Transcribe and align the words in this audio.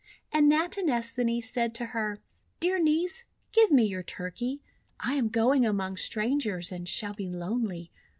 And 0.31 0.51
Natinesthani 0.51 1.43
said 1.43 1.75
to 1.75 1.85
her:— 1.93 2.17
"Dear 2.59 2.79
Niece, 2.79 3.25
give 3.51 3.69
me 3.69 3.83
your 3.85 4.01
Turkey. 4.01 4.63
I 4.99 5.13
am 5.13 5.29
going 5.29 5.63
among 5.63 5.95
strangers, 5.95 6.71
and 6.71 6.89
shall 6.89 7.13
be 7.13 7.29
lonely. 7.29 7.91